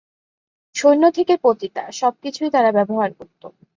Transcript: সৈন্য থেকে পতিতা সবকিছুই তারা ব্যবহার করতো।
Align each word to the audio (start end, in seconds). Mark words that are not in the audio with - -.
সৈন্য 0.75 1.03
থেকে 1.17 1.33
পতিতা 1.43 1.83
সবকিছুই 1.91 2.49
তারা 2.51 2.69
ব্যবহার 2.77 3.09
করতো। 3.19 3.47